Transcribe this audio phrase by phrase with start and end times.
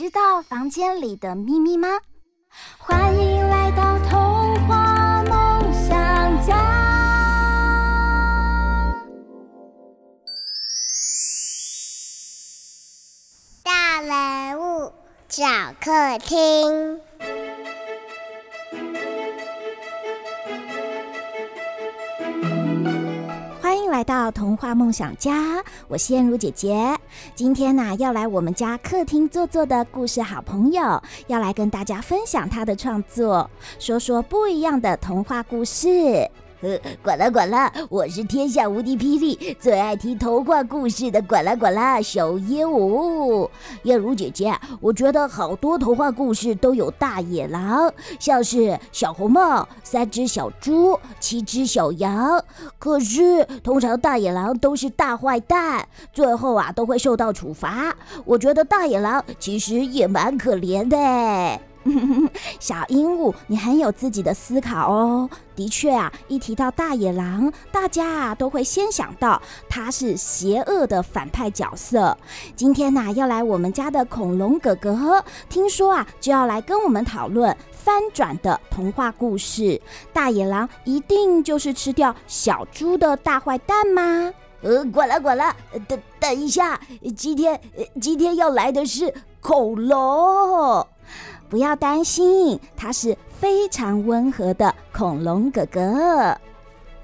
[0.00, 1.86] 知道房间里的秘密吗？
[2.78, 6.56] 欢迎来到童话梦想家。
[13.62, 14.90] 大人物
[15.28, 15.44] 小
[15.78, 16.98] 客厅。
[24.00, 26.98] 来到童话梦想家，我是燕如姐姐。
[27.34, 36.30] 今天呢、要来我们家客厅坐坐的故事好朋友，要来跟大家分享他的创作，说说不一样的童话故事。
[36.62, 43.48] 呃， 管啦管啦，我是天下无敌霹雳，最爱听童话故事的管啦管啦小鹦鹉。
[43.84, 52.42] 燕如姐姐，我觉得好多童话故事都有大野狼，像是小红帽、三只小猪、七只小羊。
[52.78, 57.94] 可是通常大野狼都是大坏蛋，最后啊都会受到处罚。
[58.24, 61.69] 我觉得大野狼其实也蛮可怜的。
[62.60, 65.28] 小鹦鹉，你很有自己的思考哦。
[65.56, 72.16] 的确啊，一提到大野狼，大家啊都会先想到他是邪恶的反派角色。
[72.56, 79.80] 今天呢、啊，要来我们家的恐龙哥哥，听说啊就要来跟我们讨论翻转的童话故事。
[80.12, 84.32] 大野狼一定就是吃掉小猪的大坏蛋吗？
[84.62, 85.54] 呃，管了管了，
[85.88, 86.78] 等等一下，
[87.16, 87.58] 今天
[88.00, 90.86] 今天要来的是恐龙。
[91.50, 95.80] 不要担心，他是非常温和的恐龙哥哥。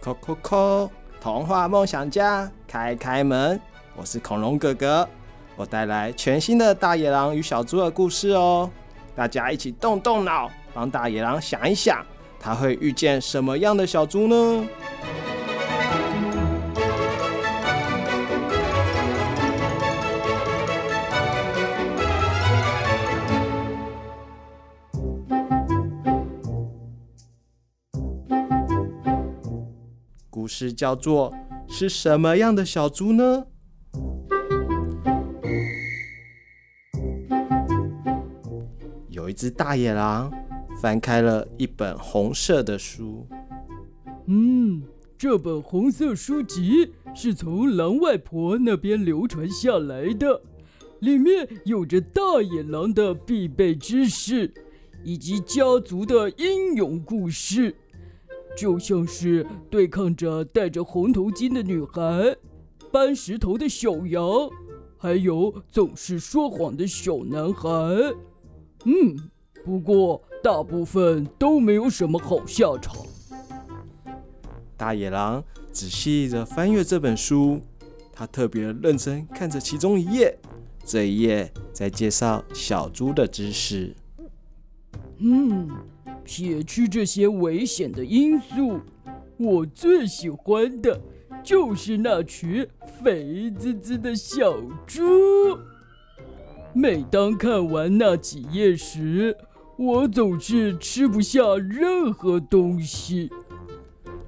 [0.01, 0.89] 叩叩叩，
[1.21, 3.61] 童话梦想家，开开门！
[3.97, 5.09] 我是恐龙哥哥，
[5.57, 8.71] 我带来全新的大野狼与小猪的故事哦。
[9.17, 12.07] 大家一起动动脑，帮大野狼想一想，
[12.39, 14.65] 他会遇见什么样的小猪呢？
[30.59, 31.34] 是叫做
[31.69, 33.44] 是什么样的小猪呢？
[39.11, 40.33] 有一只大野狼
[40.81, 43.27] 翻开了一本红色的书。
[44.28, 44.83] 嗯，
[45.19, 50.41] 这本红色书籍是从狼外婆那边流传下来的，
[51.00, 54.55] 里面有着大野狼的必备知识，
[55.05, 57.77] 以及家族的英勇故事。
[58.56, 62.34] 就像是对抗着戴着红头巾的女孩，
[62.91, 64.27] 搬石头的小羊，
[64.97, 67.69] 还有总是说谎的小男孩。
[68.84, 69.31] 嗯，
[69.62, 72.97] 不过大部分都没有什么好下场。
[74.77, 77.61] 大野狼仔细地翻阅这本书，
[78.12, 80.39] 他特别认真看着其中一页，
[80.83, 83.95] 这一页在介绍小猪的知识。
[85.19, 85.69] 嗯。
[86.26, 88.81] 撇去这些危险的因素，
[89.38, 91.00] 我最喜欢的
[91.42, 92.66] 就是那群
[93.00, 95.04] 肥滋滋的小猪。
[96.75, 99.34] 每当看完那几页时，
[99.78, 103.31] 我总是吃不下任何东西。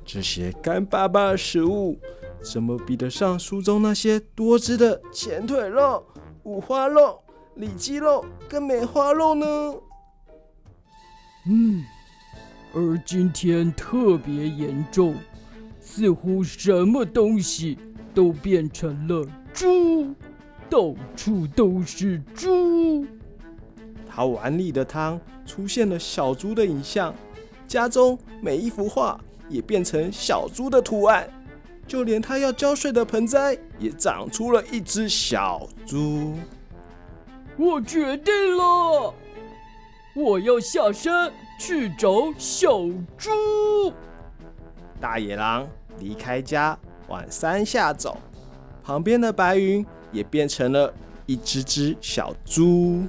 [0.04, 1.98] 这些干巴巴的食物，
[2.40, 6.02] 怎么比得上书中那些多汁的前腿肉、
[6.44, 7.18] 五花肉、
[7.56, 9.74] 里脊肉跟梅花肉呢？
[11.50, 11.82] 嗯，
[12.74, 15.14] 而今天特别严重，
[15.80, 17.78] 似乎什么东西
[18.14, 20.14] 都变成了猪，
[20.68, 23.06] 到处都是猪。
[24.06, 27.14] 他碗里的汤出现了小猪的影像，
[27.66, 29.18] 家中每一幅画
[29.48, 31.26] 也变成小猪的图案，
[31.86, 36.34] 就连他要浇水的盆栽也长出了一只小猪。
[37.56, 39.14] 我决定了。
[40.20, 42.80] 我要下山去找小
[43.16, 43.92] 猪。
[45.00, 45.64] 大野狼
[46.00, 46.76] 离开家
[47.06, 48.18] 往山下走，
[48.82, 50.92] 旁边的白云也变成了
[51.26, 53.06] 一只只小猪。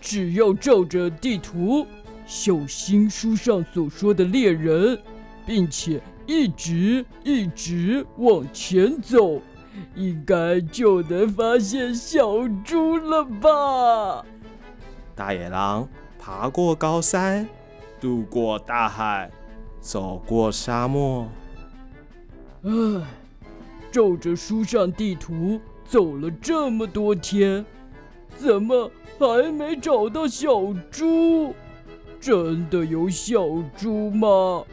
[0.00, 1.86] 只要照着地图，
[2.24, 4.98] 小心书上所说的猎人，
[5.44, 9.40] 并且一直一直往前走，
[9.94, 14.24] 应该就能发现小猪了吧？
[15.14, 15.88] 大野狼
[16.18, 17.48] 爬过高山，
[18.00, 19.30] 渡过大海，
[19.80, 21.28] 走过沙漠。
[22.62, 22.70] 唉，
[23.92, 27.64] 照着书上地图走了这么多天，
[28.36, 31.54] 怎么还没找到小猪？
[32.20, 34.64] 真的有小猪吗？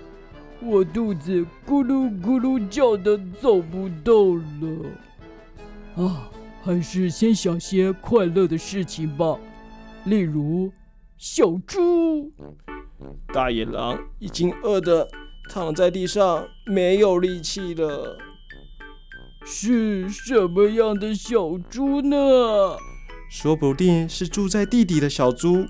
[0.64, 6.04] 我肚子咕噜咕噜叫的走不动了。
[6.04, 6.30] 啊，
[6.62, 9.40] 还是先想些快乐的事情吧，
[10.06, 10.72] 例如
[11.18, 12.32] 小猪。
[13.34, 15.08] 大野狼已经饿得
[15.50, 18.18] 躺在地上，没有力气了。
[19.44, 22.78] 是什么样的小猪呢？
[23.32, 25.66] 说不定是住在地底的小猪，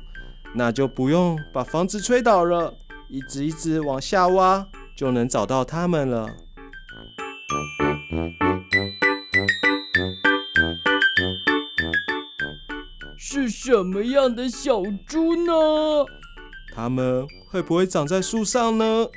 [0.53, 2.73] 那就不用把房子吹倒了，
[3.09, 4.67] 一直一直往下挖。
[4.95, 6.29] 就能找到它们了。
[13.17, 15.53] 是什么样的小猪呢？
[16.73, 19.07] 它们会不会长在树上呢？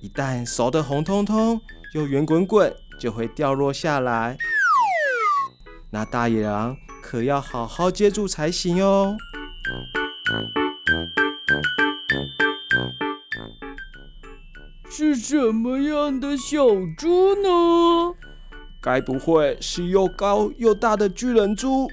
[0.00, 1.60] 一旦熟得红彤彤
[1.94, 4.36] 又圆滚滚，就会掉落下来。
[5.90, 9.16] 那大野狼可要好好接住才行哦。
[14.94, 16.66] 是什么样的小
[16.98, 18.14] 猪呢？
[18.82, 21.88] 该不会是又高又大的巨人猪，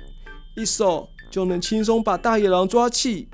[0.57, 3.29] 一手就能轻松把大野狼抓起？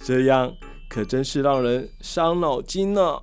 [0.00, 0.52] 这样
[0.88, 3.20] 可真是让人伤脑筋呢。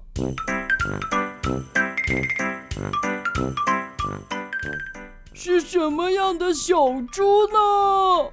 [5.34, 6.76] 是什么样的小
[7.12, 8.32] 猪呢？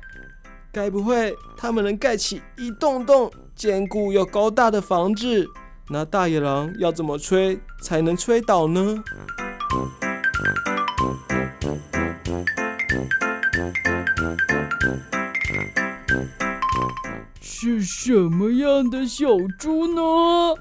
[0.71, 5.45] 该不会他们能盖起一栋栋坚固又高大的房子？
[5.93, 9.03] 那大野狼要怎么吹才能吹倒呢？
[17.41, 19.27] 是什么样的小
[19.59, 20.55] 猪呢？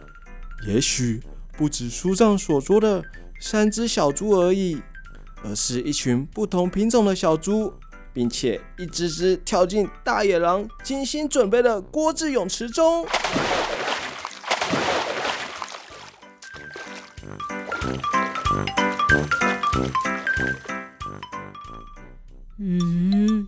[0.68, 1.22] 也许
[1.56, 3.04] 不止书上所说的
[3.40, 4.82] 三只小猪而已，
[5.44, 7.72] 而是一群不同品种的小猪，
[8.12, 13.06] 并且一只只跳进大野狼精心准备的锅子泳池中。
[22.62, 23.48] 咦，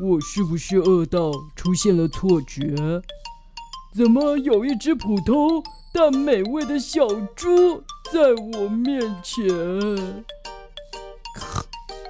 [0.00, 2.74] 我是不是饿到出现了错觉？
[3.94, 5.62] 怎么有一只普通
[5.92, 7.06] 但美味的小
[7.36, 9.44] 猪在我面前？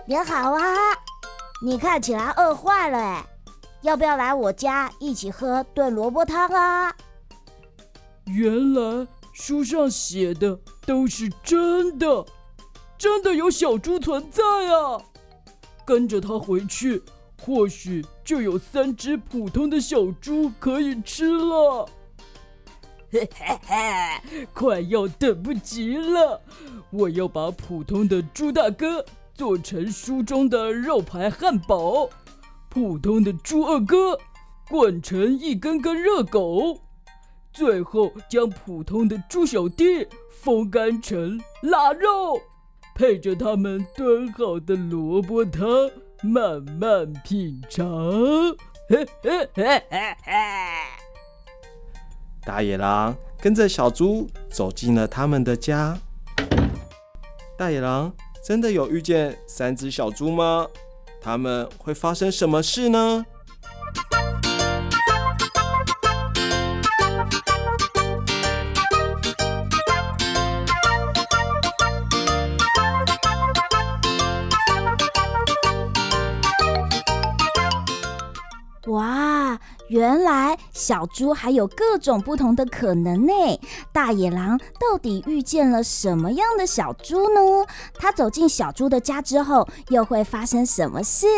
[0.07, 0.63] 你好啊，
[1.67, 3.27] 你看起来饿坏了哎，
[3.83, 6.95] 要不要来我家一起喝炖萝卜汤啊？
[8.27, 12.25] 原来书上写的都是真的，
[12.97, 15.03] 真的有小猪存在啊！
[15.85, 17.03] 跟着他回去，
[17.43, 21.89] 或许就有三只普通的小猪可以吃了。
[23.11, 26.41] 嘿嘿嘿，快要等不及了！
[26.91, 29.05] 我要把普通的猪大哥
[29.35, 32.11] 做成书中的肉排汉堡，
[32.69, 34.19] 普通的猪二哥
[34.69, 36.81] 灌成一根根热狗，
[37.53, 42.41] 最后将普通的猪小弟风干成腊肉。
[42.95, 45.91] 配着他们炖好的萝卜汤，
[46.23, 48.57] 慢慢品尝。
[52.45, 55.99] 大野狼跟着小猪走进了他们的家。
[57.59, 58.13] 大野狼
[58.45, 60.69] 真的有遇见三只小猪吗？
[61.21, 63.27] 他们会发生什么事呢？
[79.95, 83.33] 原来小猪还有各种不同的可能呢。
[83.93, 87.65] 大野狼到底遇见了什么样的小猪呢？
[87.97, 91.29] 他走进小猪的家之后，又会发生什么事？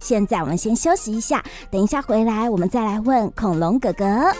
[0.00, 4.32] 现在我们先休息一下，等一下回来我们再来问恐龙哥哥。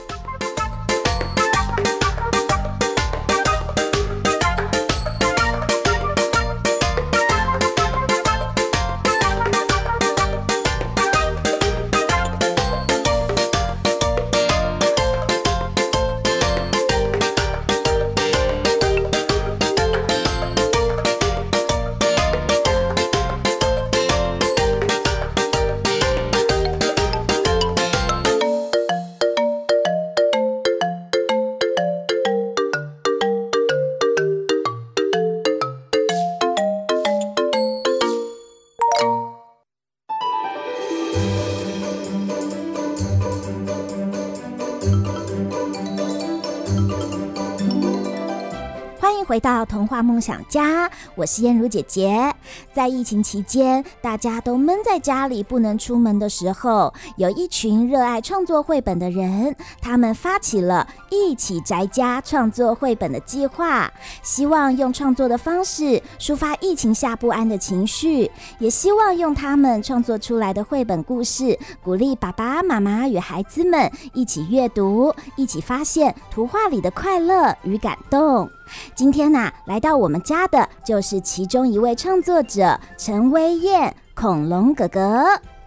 [49.37, 52.35] 回到童话梦想家，我是燕如姐姐。
[52.73, 78.51] 在疫情期间，大家都闷在家里不能出门的时候，有一群热爱创作绘本的人，他们发起了一起宅家创作绘本的计划，希望用创作的方式抒发疫情下不安的情绪，也希望用他们创作出来的绘本故事，鼓励爸爸妈妈与孩子们一起阅读，一起发现图画里的快乐与感动。
[78.95, 85.25] 今天呢、来到我们家的就是其中一位创作者陈威彦，恐龙哥哥。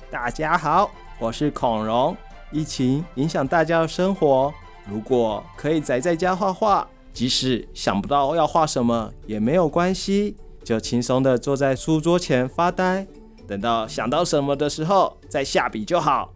[0.10, 0.90] 大家好，
[1.20, 2.16] 我是恐龙。
[2.52, 4.52] 疫情影响大家的生活，
[4.88, 13.06] 如果可以宅在家画画，即使想不到要画什么也没有关系，就轻松地坐在书桌前发呆，
[13.48, 16.34] 等到想到什么的时候再下笔就好。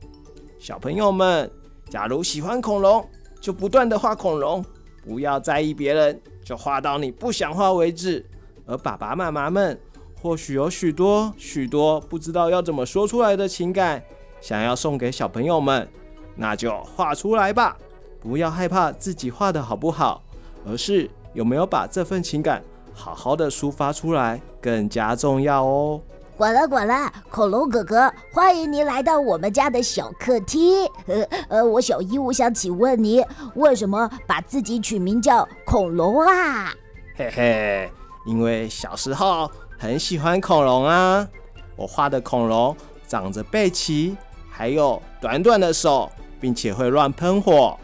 [0.59, 1.51] 小朋友们，
[1.89, 3.03] 假如喜欢恐龙，
[3.41, 4.63] 就不断地画恐龙，
[5.03, 6.21] 不要在意别人。
[6.43, 8.25] 就画到你不想画为止。
[8.65, 9.79] 而爸爸妈妈们
[10.21, 14.01] 或许有许多许多不知道要怎么说出来的情感，
[14.39, 15.87] 想要送给小朋友们，
[16.35, 17.77] 那就画出来吧。
[18.21, 20.23] 不要害怕自己画的好不好，
[20.65, 25.99] 而是有没有把这份情感好好的抒发出来更加重要哦。
[26.35, 30.83] 呱啦呱啦，恐龙哥哥，欢迎您来到我们家的小客厅。
[31.05, 33.23] 呃呃，我小姨，我想请问你，
[33.53, 36.73] 为什么把自己取名叫恐龙啊？
[37.15, 37.91] 嘿嘿，
[38.25, 41.27] 因为小时候很喜欢恐龙啊。
[41.75, 42.75] 我画的恐龙
[43.07, 44.17] 长着背鳍，
[44.49, 46.11] 还有短短的手，
[46.41, 47.77] 并且会乱喷火。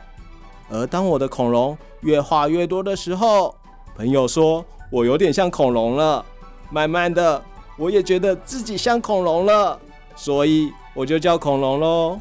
[0.72, 3.54] 而当我的恐龙越画越多的时候，
[3.96, 6.26] 朋友说我有点像恐龙了。
[6.72, 7.44] 慢慢的。
[7.80, 9.80] 我也觉得自己像恐龙了，
[10.14, 12.20] 所以我就叫恐龙喽。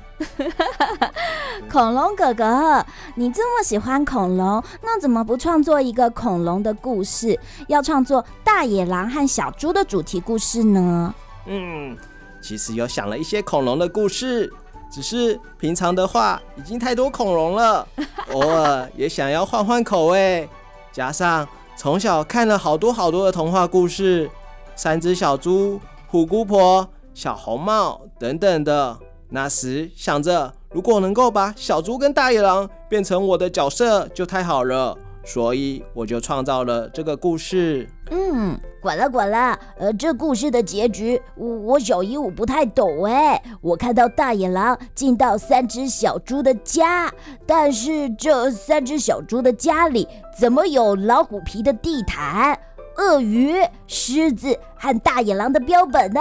[1.69, 2.87] 恐龙哥哥，
[3.17, 7.37] 你这么喜欢恐龙，那怎么不创作一个恐龙的故事？
[7.67, 11.13] 要创作大野狼和小猪的主题故事呢？
[11.47, 11.97] 嗯，
[12.41, 14.49] 其实有想了一些恐龙的故事，
[14.89, 17.85] 只是平常的话已经太多恐龙了，
[18.31, 20.49] 偶尔也想要换换口味。
[20.93, 21.47] 加上
[21.77, 24.31] 从小看了好多好多的童话故事。
[24.79, 28.97] 三只小猪、虎姑婆、小红帽等等的，
[29.29, 34.97] 那时想着，如果能够把小猪跟大野狼变成我的角色，就太好了。
[35.25, 37.91] 所以我就创造了这个故事。
[38.13, 43.43] 嗯，管了管了，呃，这故事的结局，我我小鹦鹉不太懂哎。
[43.61, 47.13] 我看到大野狼进到三只小猪的家，
[47.45, 50.07] 但是这三只小猪的家里
[50.39, 52.57] 怎么有老虎皮的地毯？
[52.99, 56.21] 鳄鱼、狮子和大野狼的标本呢？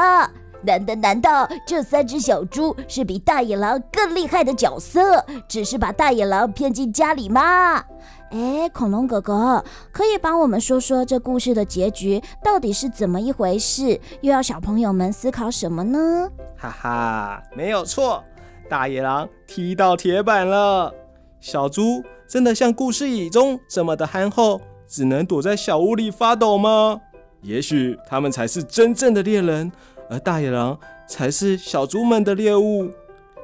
[0.63, 5.23] 难道难道这三只小猪是比大野狼更厉害的角色？
[5.47, 7.83] 只是把大野狼骗进家里吗？
[8.31, 13.99] 哎，恐龙哥哥，可以帮我们说说这故事的结局到底是怎么一回事？
[14.21, 16.29] 又要小朋友们思考什么呢？
[16.57, 18.23] 哈哈，没有错，
[18.67, 20.93] 大野狼踢到铁板了。
[21.39, 24.59] 小猪真的像故事里中这么的憨厚？
[24.87, 27.01] 只能躲在小屋里发抖吗？
[27.41, 29.71] 也许他们才是真正的猎人，
[30.09, 32.89] 而大野狼才是小猪们的猎物。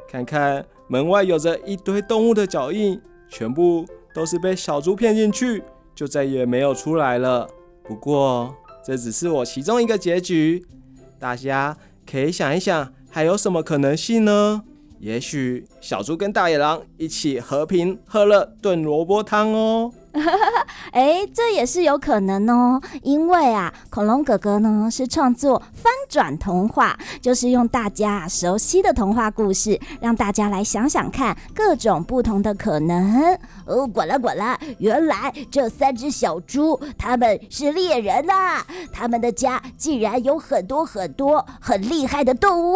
[0.09, 7.47] 看看门外有着一堆动物的脚印，全部都是被小猪骗进去，就再也没有出来了。
[7.83, 10.65] 不过这只是我其中一个结局，
[11.19, 11.75] 大家
[12.09, 14.63] 可以想一想，还有什么可能性呢？
[14.99, 19.91] 也许小猪跟大野狼一起和平喝了炖萝卜汤哦。
[20.91, 33.37] 哎，这也是有可能哦，因为啊，恐龙哥哥呢是创作翻转童话，就是用大家熟悉的童话故事，让大家来想想看各种不同的可能。
[33.65, 42.75] 哦，滚了滚了，原来这三只小猪他们是猎人呐、啊，他们的家竟然有很多很多很厉害的动物。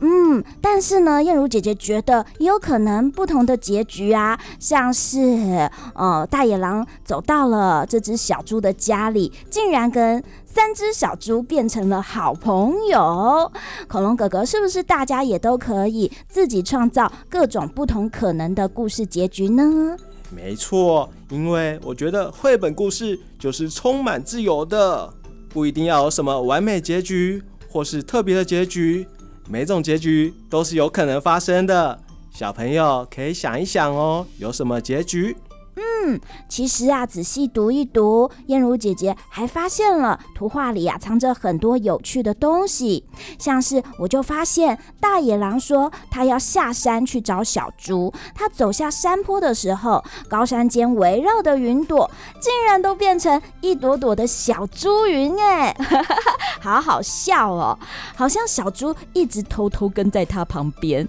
[0.00, 6.41] 嗯，但是呢，燕如姐姐觉得也有可能不同的结局啊，像是呃大。
[6.42, 13.48] 大野狼走到了这只小猪的家里，竟然跟三只小猪变成了好朋友。
[13.86, 19.96] 恐龙哥哥，是不是大家也都可以自己创造各种不同可能的故事结局呢？
[20.30, 25.14] 没错，因为我觉得绘本故事就是充满自由的，
[25.48, 29.06] 不一定要有什么完美结局或是特别的结局，
[29.48, 31.96] 每种结局都是有可能发生的。
[32.32, 35.36] 小朋友可以想一想哦，有什么结局？
[35.76, 43.04] 嗯，其实啊，仔细读一读，燕如姐姐还发现了图画里啊藏着很多有趣的东西，
[43.38, 52.10] 像是我就发现大野狼说他要下山去找小猪，他走下山坡的时候，高山间围绕的云朵
[52.40, 55.74] 竟然都变成一朵朵的小猪云，哎，
[56.60, 57.78] 好好笑哦，
[58.14, 61.08] 好像小猪一直偷偷跟在他旁边。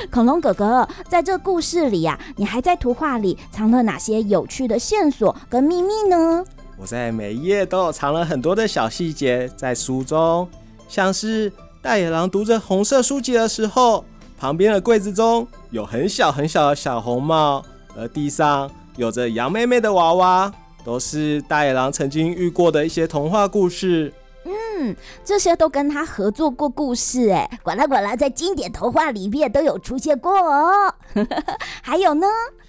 [0.10, 6.44] 恐龙哥哥，在这故事里呀、你还在图画里藏了哪些有趣的线索跟秘密呢？
[6.78, 10.48] 我在每一页都有藏了很多的小细节在书中，
[10.88, 11.52] 像是
[11.82, 14.04] 大野狼读着红色书籍的时候，
[14.38, 17.62] 旁边的柜子中有很小很小的小红帽，
[17.96, 20.50] 而地上有着羊妹妹的娃娃，
[20.82, 24.12] 都是大野狼曾经遇过的一些童话故事。
[24.80, 30.94] 嗯，这些都跟他合作过故事，哎，管啦管啦，在经典童话里面都有出现过哦。
[31.82, 32.26] 还有呢？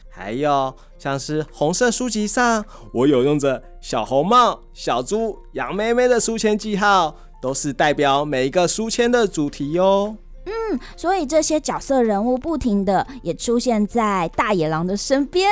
[0.09, 10.17] 还有像是红色书籍上，我有用着小红帽、小猪、羊妹妹的书签记号，都是代表每一个书签的主题哟。
[10.45, 15.49] 嗯，所以这些角色人物不停的也出现在大野狼的身边。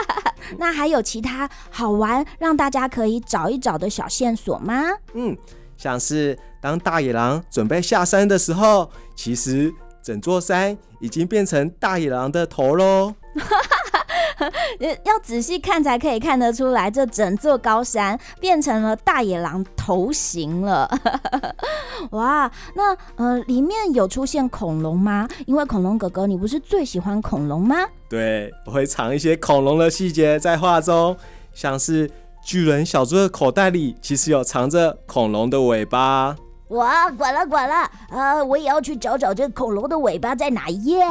[0.56, 4.82] 那还有其他好玩让大家可以找一找的小线索吗？
[5.12, 5.36] 嗯，
[5.80, 9.72] 像是当大野狼准备下山的时候，其实
[10.02, 13.14] 整座山已经变成大野狼的头喽。
[15.04, 20.90] 要仔细看才可以看得出来，这整座高山变成了大野狼头型了。
[22.12, 25.26] 哇，那呃，里面有出现恐龙吗？
[25.46, 27.76] 因为恐龙哥哥，你不是最喜欢恐龙吗？
[28.08, 31.16] 对，我会藏一些恐龙的细节在画中，
[31.54, 32.10] 像是
[32.42, 36.36] 巨人小猪的口袋里其实有藏着恐龙的尾巴。
[36.68, 41.04] 哇，管了管了，呃，我也要去找找这恐龙的尾巴在哪一页。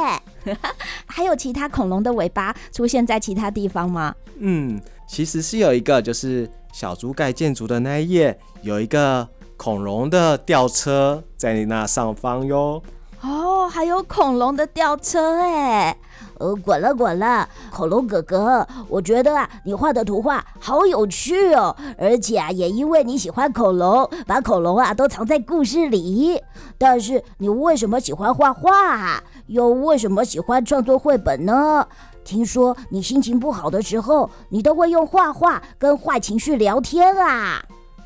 [1.04, 4.14] 还有其他恐龙的尾巴出现在其他地方吗？
[4.38, 12.82] 嗯，其实是有一个，就是小猪盖建筑的那一页，有一个恐龙的吊车在你那上方哟。
[13.20, 15.94] 哦，还有恐龙的吊车哎。
[16.40, 26.42] 呃，滚了滚了，恐龙哥哥，我觉得啊，你画的图画好有趣哦，而且啊，也因为你喜欢恐龙，把恐龙啊都藏在故事里。
[26.78, 29.22] 但是你为什么喜欢画画啊？
[29.48, 31.86] 又为什么喜欢创作绘本呢？
[32.24, 37.62] 听说你心情不好的时候，你都会用画画跟坏情绪聊天啊。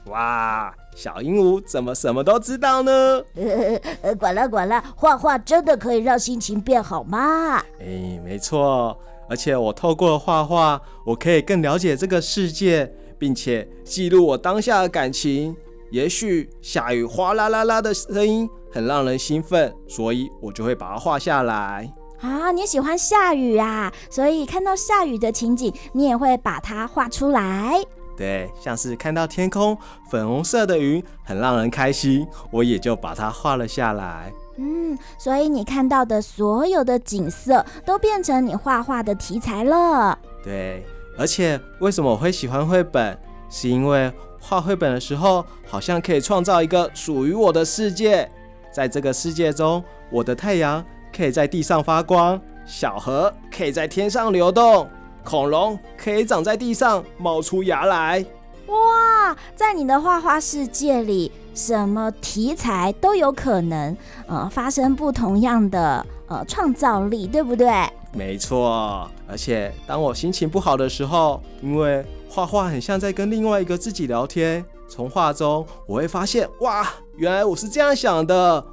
[0.07, 0.75] 哇！
[0.95, 3.23] 小鹦鹉怎么什么都知道呢？
[4.19, 7.57] 管了管了，画画真的可以让心情变好吗？
[7.81, 8.97] 哎，没错，
[9.29, 15.57] 而且我透过画画，我可以更了解这个世界，并且记录我当下的感情。
[15.91, 21.93] 也许下雨哗啦啦啦的声音很让人兴奋，所以我就会把它画下来。
[22.21, 23.93] 啊，你喜欢下雨啊？
[24.11, 27.85] 所以看到下雨的情景，你也会把它画出来。
[28.17, 29.77] 对，像是看到天空
[30.11, 34.33] 粉红色的云很让人开心，我也就把它画了下来。
[34.57, 40.17] 嗯，所以你看到的所有的景色都变成你画画的题材了。
[40.45, 40.87] 对，
[41.19, 43.19] 而且为什么我会喜欢绘本？
[43.51, 48.31] 是因为画绘本的时候，好像可以创造一个属于我的世界。
[48.73, 54.89] 在这个世界中，我的太阳可以在地上发光，小河可以在天上流动。
[55.25, 58.25] 恐龙可以长在地上冒出芽来。
[58.67, 67.71] 哇，在你的画画世界里，什么题材都有可能，呃，发生不同样的呃创造力，对不对？
[68.13, 78.65] 没错，而且当我心情不好的时候，因为画画很像在跟另外一个自己聊天，从画中我会发现，哇，原来我是这样想的，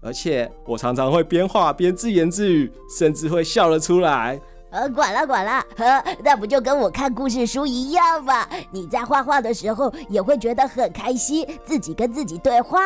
[0.00, 4.40] 而且我常常会边画边自言自语，甚至会笑了出来。
[4.76, 8.46] 呃，管了管了，呵，那不就跟我看故事书一样吗？
[8.70, 12.78] 你在画画的时候也会觉得很开心，自己跟自己对话。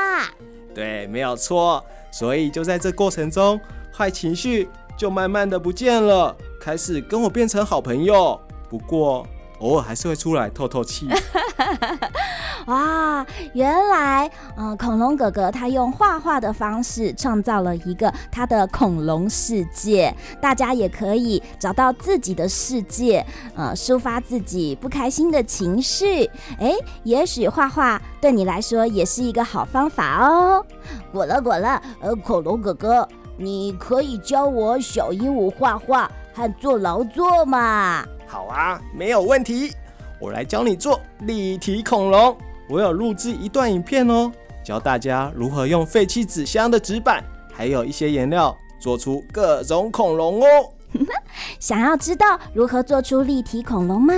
[0.72, 1.84] 对，没有错。
[2.12, 3.60] 所以就在这过程中，
[3.92, 8.40] 坏情绪就慢慢的不见了，开始跟我变成好朋友。
[8.68, 9.26] 不过
[9.60, 11.08] 偶尔还是会出来透透气。
[12.66, 23.24] 哇，原来，嗯、恐龙哥哥他用画画的方式创造了一个他的恐龙世界，大家也可以找到自己的世界，
[23.56, 26.26] 呃，抒发自己不开心的情绪。
[26.58, 30.64] 哎，也许画画对你来说也是一个好方法哦。
[31.10, 38.04] 滚了滚了，呃，恐龙哥哥，你可以教我小鹦鹉画画和做劳作吗？
[38.30, 39.72] 好啊，没有问题，
[40.20, 42.36] 我来教你做立体恐龙。
[42.68, 44.30] 我有录制一段影片哦，
[44.64, 50.46] 教大家如何用废弃纸箱的纸板，还有一些颜料，做出各种恐龙哦。
[51.58, 54.14] 想要知道如何做出立体恐龙吗？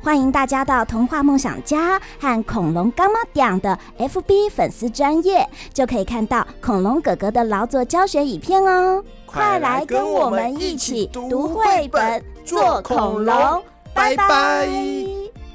[0.00, 9.02] 欢迎大家到童话梦想家和恐龙干妈讲的 FB 粉丝专页，就可以看到恐龙哥哥的劳作教学影片哦。
[9.24, 14.68] 快来跟我们一起读绘本做恐龙，拜拜！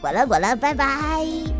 [0.01, 1.50] 滚了滚了，拜拜。